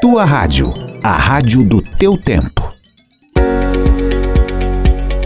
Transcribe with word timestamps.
Tua 0.00 0.24
Rádio, 0.24 0.72
a 1.02 1.12
rádio 1.12 1.62
do 1.62 1.82
teu 1.82 2.16
tempo. 2.16 2.72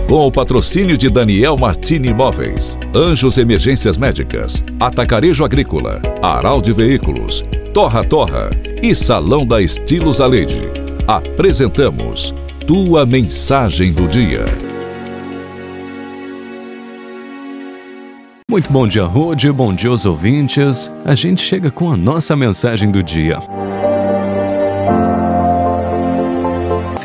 Com 0.08 0.26
o 0.26 0.32
patrocínio 0.32 0.98
de 0.98 1.08
Daniel 1.08 1.56
Martini 1.56 2.08
Imóveis, 2.08 2.76
Anjos 2.92 3.38
Emergências 3.38 3.96
Médicas, 3.96 4.64
Atacarejo 4.80 5.45
Agrícola, 5.45 6.02
Aral 6.21 6.60
de 6.60 6.72
Veículos, 6.72 7.45
Torra 7.72 8.02
Torra 8.02 8.50
e 8.82 8.92
Salão 8.96 9.46
da 9.46 9.62
Estilos 9.62 10.21
Aleide, 10.21 10.69
apresentamos 11.06 12.35
Tua 12.67 13.06
Mensagem 13.06 13.93
do 13.93 14.09
Dia. 14.09 14.45
Muito 18.51 18.73
bom 18.73 18.88
dia, 18.88 19.05
Rude, 19.05 19.52
bom 19.52 19.73
dia 19.73 19.91
aos 19.91 20.05
ouvintes. 20.05 20.91
A 21.05 21.15
gente 21.15 21.43
chega 21.43 21.70
com 21.70 21.93
a 21.93 21.97
nossa 21.97 22.34
mensagem 22.34 22.91
do 22.91 23.02
dia. 23.05 23.38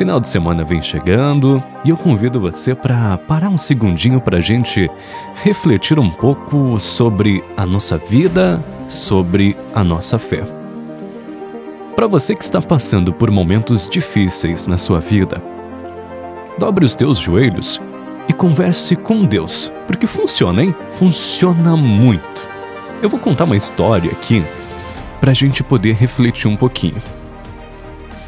Final 0.00 0.18
de 0.18 0.28
semana 0.28 0.64
vem 0.64 0.80
chegando 0.80 1.62
e 1.84 1.90
eu 1.90 1.96
convido 1.98 2.40
você 2.40 2.74
para 2.74 3.18
parar 3.18 3.50
um 3.50 3.58
segundinho 3.58 4.18
para 4.18 4.38
a 4.38 4.40
gente 4.40 4.90
refletir 5.42 5.98
um 5.98 6.08
pouco 6.08 6.80
sobre 6.80 7.44
a 7.54 7.66
nossa 7.66 7.98
vida, 7.98 8.64
sobre 8.88 9.54
a 9.74 9.84
nossa 9.84 10.18
fé. 10.18 10.42
Para 11.94 12.06
você 12.06 12.34
que 12.34 12.42
está 12.42 12.62
passando 12.62 13.12
por 13.12 13.30
momentos 13.30 13.86
difíceis 13.86 14.66
na 14.66 14.78
sua 14.78 15.00
vida, 15.00 15.42
dobre 16.58 16.86
os 16.86 16.96
teus 16.96 17.18
joelhos 17.18 17.78
e 18.26 18.32
converse 18.32 18.96
com 18.96 19.26
Deus, 19.26 19.70
porque 19.86 20.06
funciona, 20.06 20.62
hein? 20.62 20.74
Funciona 20.92 21.76
muito. 21.76 22.48
Eu 23.02 23.10
vou 23.10 23.20
contar 23.20 23.44
uma 23.44 23.54
história 23.54 24.10
aqui 24.10 24.42
para 25.20 25.32
a 25.32 25.34
gente 25.34 25.62
poder 25.62 25.94
refletir 25.94 26.48
um 26.48 26.56
pouquinho. 26.56 27.02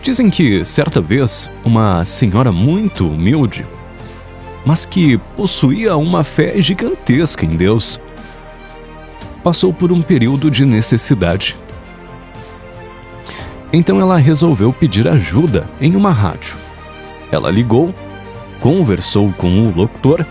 Dizem 0.02 0.28
que, 0.30 0.64
certa 0.64 1.00
vez, 1.00 1.48
uma 1.64 2.04
senhora 2.04 2.50
muito 2.50 3.06
humilde, 3.06 3.64
mas 4.66 4.84
que 4.84 5.16
possuía 5.36 5.96
uma 5.96 6.24
fé 6.24 6.60
gigantesca 6.60 7.46
em 7.46 7.50
Deus, 7.50 8.00
passou 9.44 9.72
por 9.72 9.92
um 9.92 10.02
período 10.02 10.50
de 10.50 10.64
necessidade. 10.64 11.56
Então 13.72 14.00
ela 14.00 14.16
resolveu 14.16 14.72
pedir 14.72 15.06
ajuda 15.06 15.68
em 15.80 15.94
uma 15.94 16.10
rádio. 16.10 16.56
Ela 17.30 17.48
ligou, 17.48 17.94
conversou 18.60 19.32
com 19.32 19.62
o 19.62 19.74
locutor 19.74 20.26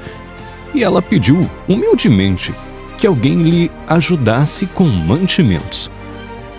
e 0.73 0.83
ela 0.83 1.02
pediu 1.02 1.50
humildemente 1.67 2.53
que 2.97 3.08
alguém 3.08 3.41
lhe 3.41 3.72
ajudasse 3.88 4.67
com 4.67 4.83
mantimentos, 4.83 5.89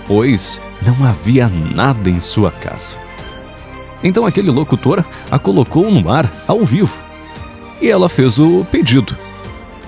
pois 0.07 0.59
não 0.87 1.07
havia 1.07 1.49
nada 1.49 2.09
em 2.11 2.21
sua 2.21 2.51
casa. 2.51 2.97
Então 4.03 4.27
aquele 4.27 4.51
locutor 4.51 5.05
a 5.31 5.39
colocou 5.39 5.91
no 5.91 6.11
ar 6.11 6.31
ao 6.47 6.65
vivo 6.65 6.97
e 7.81 7.89
ela 7.89 8.09
fez 8.09 8.39
o 8.39 8.65
pedido. 8.71 9.17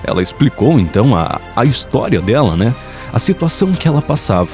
Ela 0.03 0.23
explicou 0.23 0.79
então 0.79 1.17
a, 1.17 1.41
a 1.57 1.65
história 1.65 2.21
dela, 2.21 2.57
né? 2.57 2.75
A 3.13 3.19
situação 3.19 3.73
que 3.73 3.89
ela 3.89 4.03
passava. 4.03 4.51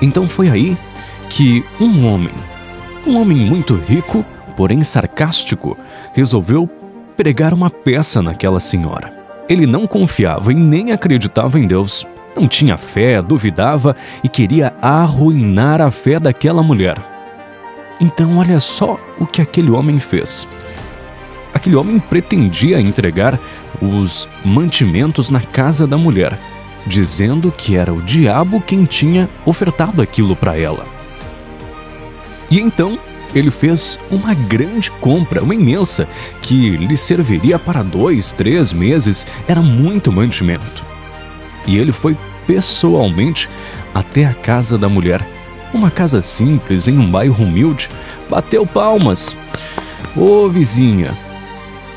Então 0.00 0.28
foi 0.28 0.50
aí 0.50 0.76
que 1.30 1.64
um 1.80 2.06
homem, 2.06 2.34
um 3.06 3.20
homem 3.20 3.36
muito 3.38 3.74
rico, 3.74 4.24
porém 4.56 4.82
sarcástico, 4.82 5.78
resolveu 6.12 6.68
pregar 7.16 7.54
uma 7.54 7.70
peça 7.70 8.20
naquela 8.20 8.60
senhora. 8.60 9.12
Ele 9.48 9.66
não 9.66 9.86
confiava 9.86 10.52
e 10.52 10.56
nem 10.56 10.92
acreditava 10.92 11.58
em 11.58 11.66
Deus. 11.66 12.06
Não 12.34 12.48
tinha 12.48 12.76
fé, 12.76 13.20
duvidava 13.20 13.94
e 14.24 14.28
queria 14.28 14.74
arruinar 14.80 15.80
a 15.80 15.90
fé 15.90 16.18
daquela 16.18 16.62
mulher. 16.62 16.96
Então, 18.00 18.38
olha 18.38 18.58
só 18.58 18.98
o 19.18 19.26
que 19.26 19.42
aquele 19.42 19.70
homem 19.70 20.00
fez. 20.00 20.46
Aquele 21.54 21.76
homem 21.76 21.98
pretendia 21.98 22.80
entregar 22.80 23.38
os 23.80 24.28
mantimentos 24.44 25.28
na 25.28 25.40
casa 25.40 25.86
da 25.86 25.98
mulher, 25.98 26.38
dizendo 26.86 27.52
que 27.52 27.76
era 27.76 27.92
o 27.92 28.02
diabo 28.02 28.60
quem 28.60 28.84
tinha 28.84 29.28
ofertado 29.44 30.00
aquilo 30.00 30.34
para 30.34 30.58
ela. 30.58 30.86
E 32.50 32.58
então 32.58 32.98
ele 33.34 33.50
fez 33.50 33.98
uma 34.10 34.34
grande 34.34 34.90
compra, 34.90 35.42
uma 35.42 35.54
imensa, 35.54 36.08
que 36.40 36.70
lhe 36.76 36.96
serviria 36.96 37.58
para 37.58 37.82
dois, 37.82 38.32
três 38.32 38.72
meses, 38.72 39.26
era 39.46 39.62
muito 39.62 40.12
mantimento. 40.12 40.84
E 41.66 41.78
ele 41.78 41.92
foi 41.92 42.16
pessoalmente 42.46 43.48
até 43.94 44.24
a 44.24 44.34
casa 44.34 44.76
da 44.76 44.88
mulher 44.88 45.24
uma 45.72 45.90
casa 45.90 46.22
simples 46.22 46.86
em 46.86 46.98
um 46.98 47.10
bairro 47.10 47.44
humilde, 47.44 47.88
bateu 48.28 48.66
palmas. 48.66 49.36
Ô 50.16 50.48
vizinha! 50.48 51.16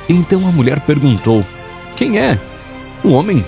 Então 0.08 0.48
a 0.48 0.52
mulher 0.52 0.80
perguntou: 0.82 1.44
Quem 1.96 2.18
é? 2.18 2.40
O 3.04 3.10
homem 3.10 3.44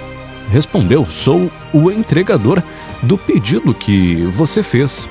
respondeu: 0.52 1.06
Sou 1.09 1.50
o 1.74 1.90
entregador 1.90 2.62
do 3.02 3.18
pedido 3.18 3.74
que 3.74 4.16
você 4.35 4.62
fez. 4.62 5.08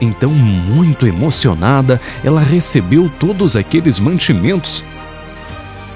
Então, 0.00 0.30
muito 0.30 1.06
emocionada, 1.06 2.00
ela 2.24 2.40
recebeu 2.40 3.08
todos 3.20 3.54
aqueles 3.54 4.00
mantimentos, 4.00 4.84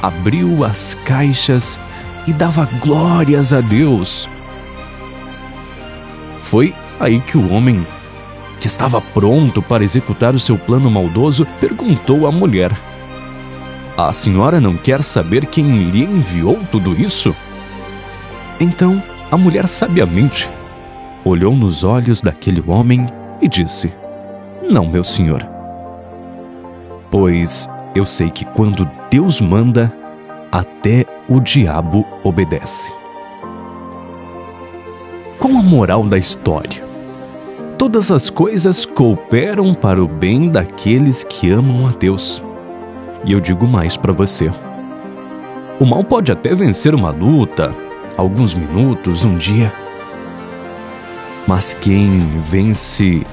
abriu 0.00 0.64
as 0.64 0.94
caixas 1.04 1.80
e 2.24 2.32
dava 2.32 2.68
glórias 2.80 3.52
a 3.52 3.60
Deus. 3.60 4.28
Foi 6.46 6.72
aí 7.00 7.20
que 7.20 7.36
o 7.36 7.52
homem 7.52 7.84
que 8.60 8.68
estava 8.68 9.00
pronto 9.00 9.60
para 9.60 9.82
executar 9.82 10.32
o 10.32 10.38
seu 10.38 10.56
plano 10.56 10.88
maldoso, 10.88 11.44
perguntou 11.60 12.24
à 12.24 12.30
mulher: 12.30 12.70
A 13.96 14.12
senhora 14.12 14.60
não 14.60 14.76
quer 14.76 15.02
saber 15.02 15.46
quem 15.46 15.90
lhe 15.90 16.04
enviou 16.04 16.60
tudo 16.70 16.94
isso? 16.94 17.34
Então 18.60 19.02
a 19.30 19.36
mulher 19.36 19.66
sabiamente 19.66 20.48
olhou 21.24 21.54
nos 21.54 21.82
olhos 21.82 22.20
daquele 22.20 22.62
homem 22.64 23.06
e 23.42 23.48
disse: 23.48 23.92
Não, 24.70 24.86
meu 24.86 25.02
senhor. 25.02 25.44
Pois 27.10 27.68
eu 27.92 28.04
sei 28.04 28.30
que 28.30 28.44
quando 28.44 28.88
Deus 29.10 29.40
manda, 29.40 29.92
até 30.52 31.04
o 31.28 31.40
diabo 31.40 32.06
obedece. 32.22 32.92
Qual 35.46 35.58
a 35.58 35.62
moral 35.62 36.02
da 36.02 36.18
história? 36.18 36.84
todas 37.78 38.10
as 38.10 38.28
coisas 38.28 38.84
cooperam 38.84 39.72
para 39.74 40.02
o 40.02 40.08
bem 40.08 40.50
daqueles 40.50 41.22
que 41.22 41.52
amam 41.52 41.86
a 41.86 41.92
Deus. 41.92 42.42
E 43.24 43.30
eu 43.30 43.38
digo 43.38 43.64
mais 43.64 43.96
para 43.96 44.12
você: 44.12 44.50
o 45.78 45.84
mal 45.84 46.02
pode 46.02 46.32
até 46.32 46.52
vencer 46.52 46.96
uma 46.96 47.10
luta, 47.10 47.72
alguns 48.16 48.54
minutos, 48.54 49.22
um 49.22 49.36
dia. 49.36 49.72
Mas 51.46 51.74
quem 51.74 52.26
vence 52.50 53.24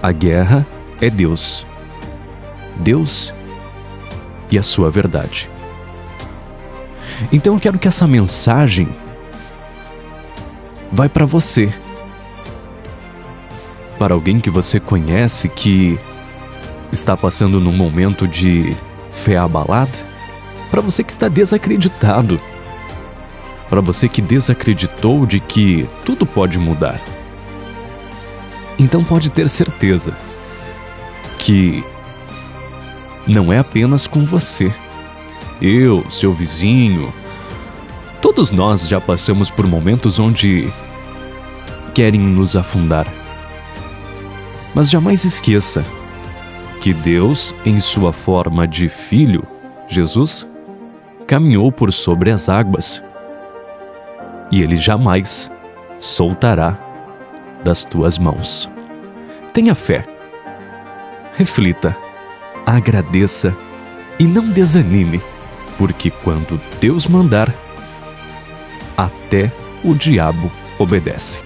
a 0.00 0.12
guerra 0.12 0.64
é 1.00 1.10
Deus. 1.10 1.66
Deus 2.76 3.34
e 4.48 4.56
a 4.56 4.62
sua 4.62 4.88
verdade. 4.88 5.50
Então 7.32 7.54
eu 7.54 7.60
quero 7.60 7.80
que 7.80 7.88
essa 7.88 8.06
mensagem 8.06 8.88
vai 10.92 11.08
para 11.08 11.24
você 11.24 11.72
para 14.00 14.14
alguém 14.14 14.40
que 14.40 14.48
você 14.48 14.80
conhece 14.80 15.46
que 15.46 15.98
está 16.90 17.14
passando 17.14 17.60
num 17.60 17.72
momento 17.72 18.26
de 18.26 18.74
fé 19.12 19.36
abalada? 19.36 19.92
Para 20.70 20.80
você 20.80 21.04
que 21.04 21.12
está 21.12 21.28
desacreditado? 21.28 22.40
Para 23.68 23.82
você 23.82 24.08
que 24.08 24.22
desacreditou 24.22 25.26
de 25.26 25.38
que 25.38 25.86
tudo 26.02 26.24
pode 26.24 26.58
mudar? 26.58 26.98
Então 28.78 29.04
pode 29.04 29.28
ter 29.28 29.50
certeza 29.50 30.16
que 31.38 31.84
não 33.26 33.52
é 33.52 33.58
apenas 33.58 34.06
com 34.06 34.24
você. 34.24 34.74
Eu, 35.60 36.10
seu 36.10 36.32
vizinho, 36.32 37.12
todos 38.20 38.50
nós 38.50 38.86
já 38.88 39.00
passamos 39.00 39.50
por 39.50 39.66
momentos 39.66 40.18
onde 40.18 40.72
querem 41.94 42.20
nos 42.20 42.56
afundar 42.56 43.06
mas 44.74 44.88
jamais 44.90 45.24
esqueça 45.24 45.84
que 46.80 46.94
Deus, 46.94 47.54
em 47.64 47.78
sua 47.80 48.12
forma 48.12 48.66
de 48.66 48.88
filho, 48.88 49.46
Jesus, 49.86 50.48
caminhou 51.26 51.70
por 51.70 51.92
sobre 51.92 52.30
as 52.30 52.48
águas 52.48 53.02
e 54.50 54.62
ele 54.62 54.76
jamais 54.76 55.50
soltará 55.98 56.78
das 57.62 57.84
tuas 57.84 58.18
mãos. 58.18 58.70
Tenha 59.52 59.74
fé, 59.74 60.06
reflita, 61.36 61.96
agradeça 62.64 63.54
e 64.18 64.24
não 64.24 64.48
desanime, 64.48 65.20
porque 65.76 66.10
quando 66.10 66.60
Deus 66.80 67.06
mandar, 67.06 67.52
até 69.04 69.50
o 69.82 69.94
diabo 69.94 70.50
obedece. 70.78 71.42